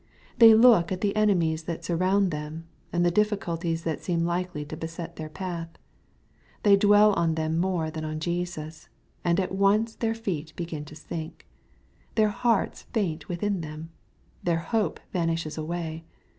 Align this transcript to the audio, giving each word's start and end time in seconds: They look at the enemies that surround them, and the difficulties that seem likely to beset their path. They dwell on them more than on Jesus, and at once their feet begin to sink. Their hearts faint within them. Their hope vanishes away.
They 0.39 0.55
look 0.55 0.91
at 0.91 1.01
the 1.01 1.15
enemies 1.15 1.65
that 1.65 1.85
surround 1.85 2.31
them, 2.31 2.65
and 2.91 3.05
the 3.05 3.11
difficulties 3.11 3.83
that 3.83 4.01
seem 4.01 4.25
likely 4.25 4.65
to 4.65 4.75
beset 4.75 5.15
their 5.15 5.29
path. 5.29 5.69
They 6.63 6.75
dwell 6.75 7.13
on 7.13 7.35
them 7.35 7.59
more 7.59 7.91
than 7.91 8.03
on 8.03 8.19
Jesus, 8.19 8.89
and 9.23 9.39
at 9.39 9.51
once 9.53 9.93
their 9.93 10.15
feet 10.15 10.53
begin 10.55 10.85
to 10.85 10.95
sink. 10.95 11.45
Their 12.15 12.29
hearts 12.29 12.87
faint 12.91 13.29
within 13.29 13.61
them. 13.61 13.91
Their 14.43 14.57
hope 14.57 14.99
vanishes 15.13 15.55
away. 15.55 16.03